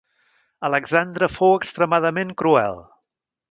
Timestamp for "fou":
1.35-1.53